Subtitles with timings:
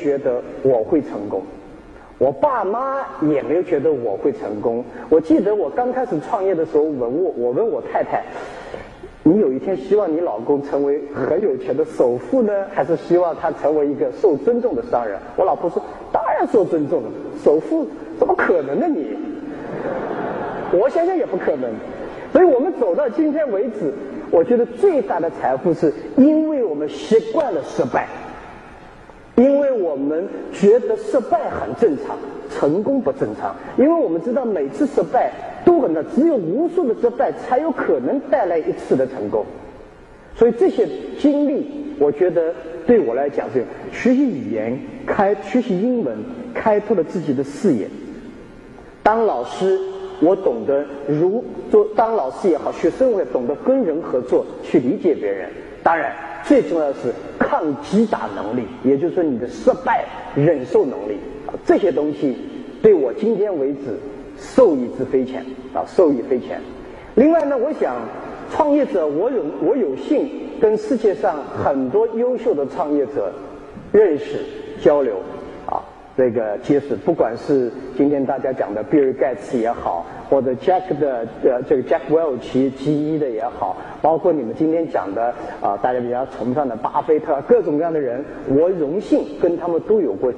[0.00, 1.42] 觉得我会成功，
[2.16, 4.82] 我爸妈也没有觉得我会成功。
[5.10, 8.24] 我记得我刚开始创业的时候，问我我问我太太，
[9.22, 15.18] 你有一天希望你老公成为很有钱的首富呢，还是希望他成为一个受尊重的商人？
[15.36, 17.08] 我老婆说，当然受尊重了，
[17.44, 17.86] 首富
[18.18, 19.06] 怎么可能呢你？
[20.72, 21.70] 我想想也不可能。
[22.32, 23.92] 所以我们走到今天为止，
[24.30, 28.06] 我觉得最大的财富是因为我们习惯了失败。
[29.40, 32.14] 因为我们觉得失败很正常，
[32.50, 33.56] 成功不正常。
[33.78, 35.32] 因为我们知道每次失败
[35.64, 39.46] 都很难，只有无数的失败才有可能带来一次的成功。
[40.36, 40.86] 所以这些
[41.18, 41.66] 经历，
[41.98, 42.52] 我觉得
[42.86, 46.18] 对我来讲是学习语言、开学习英文，
[46.52, 47.88] 开拓了自己的视野。
[49.02, 49.80] 当老师，
[50.20, 55.48] 我懂得如做当老师也好，学生我也懂得跟人合作，去理解别人。
[55.82, 56.12] 当然。
[56.44, 60.04] 最重要的是抗击打能力，也就是说你的失败
[60.34, 62.36] 忍受能力啊，这些东西
[62.82, 63.98] 对我今天为止
[64.38, 66.60] 受益之匪浅啊，受益匪浅。
[67.14, 67.96] 另外呢，我想
[68.52, 70.28] 创业者，我有我有幸
[70.60, 73.32] 跟世界上很多优秀的创业者
[73.92, 74.40] 认识
[74.80, 75.16] 交流。
[76.20, 90.30] 这个揭示，不管是今天大家讲的比尔盖茨也好，或者 Jack 的呃这个 Jack Welch G 一的也好，包括你们今天讲的啊大家比较崇尚的巴菲特，各种各样的人，我荣幸跟他们都有过。